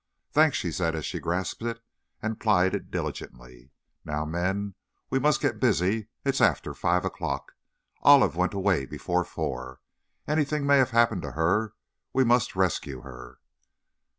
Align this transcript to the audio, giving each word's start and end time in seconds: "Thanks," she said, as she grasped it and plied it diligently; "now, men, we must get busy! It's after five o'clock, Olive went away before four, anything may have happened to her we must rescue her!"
"Thanks," 0.31 0.57
she 0.57 0.71
said, 0.71 0.95
as 0.95 1.05
she 1.05 1.19
grasped 1.19 1.61
it 1.61 1.79
and 2.23 2.39
plied 2.39 2.73
it 2.73 2.89
diligently; 2.89 3.69
"now, 4.03 4.25
men, 4.25 4.73
we 5.11 5.19
must 5.19 5.39
get 5.41 5.59
busy! 5.59 6.07
It's 6.25 6.41
after 6.41 6.73
five 6.73 7.05
o'clock, 7.05 7.51
Olive 8.01 8.35
went 8.35 8.55
away 8.55 8.87
before 8.87 9.23
four, 9.23 9.79
anything 10.27 10.65
may 10.65 10.79
have 10.79 10.89
happened 10.89 11.21
to 11.21 11.33
her 11.33 11.75
we 12.13 12.23
must 12.23 12.55
rescue 12.55 13.01
her!" 13.01 13.37